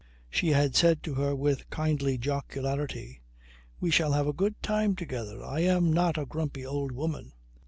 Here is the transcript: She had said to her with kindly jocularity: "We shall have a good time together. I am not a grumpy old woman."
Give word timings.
She 0.31 0.47
had 0.47 0.75
said 0.75 1.03
to 1.03 1.13
her 1.13 1.35
with 1.35 1.69
kindly 1.69 2.17
jocularity: 2.17 3.21
"We 3.79 3.91
shall 3.91 4.13
have 4.13 4.25
a 4.25 4.33
good 4.33 4.59
time 4.63 4.95
together. 4.95 5.43
I 5.45 5.59
am 5.59 5.93
not 5.93 6.17
a 6.17 6.25
grumpy 6.25 6.65
old 6.65 6.91
woman." 6.91 7.33